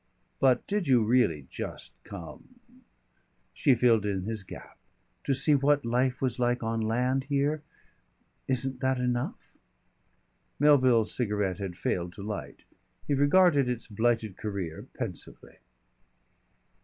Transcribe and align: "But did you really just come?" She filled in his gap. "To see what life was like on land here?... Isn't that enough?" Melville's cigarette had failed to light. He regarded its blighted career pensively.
"But 0.39 0.65
did 0.65 0.87
you 0.87 1.03
really 1.03 1.45
just 1.51 1.93
come?" 2.03 2.55
She 3.53 3.75
filled 3.75 4.03
in 4.03 4.23
his 4.23 4.41
gap. 4.41 4.79
"To 5.25 5.35
see 5.35 5.53
what 5.53 5.85
life 5.85 6.23
was 6.23 6.39
like 6.39 6.63
on 6.63 6.81
land 6.81 7.25
here?... 7.25 7.61
Isn't 8.47 8.79
that 8.79 8.97
enough?" 8.97 9.51
Melville's 10.59 11.13
cigarette 11.13 11.59
had 11.59 11.77
failed 11.77 12.13
to 12.13 12.23
light. 12.23 12.63
He 13.05 13.13
regarded 13.13 13.69
its 13.69 13.87
blighted 13.87 14.37
career 14.37 14.87
pensively. 14.95 15.59